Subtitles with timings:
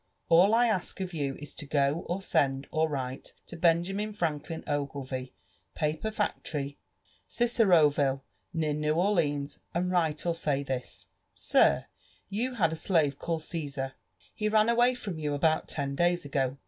[0.29, 4.63] All I ask of you is to go» or send» or write to Benjamin Franklin
[4.65, 5.33] Oglevie,
[5.75, 6.79] paper factory,
[7.29, 11.85] GicerbviUot near New Orleans; and write or say this:* Sir,—
[12.29, 13.93] you had a slave callad Cffisar;
[14.33, 16.57] he ran away from you about ten days ago.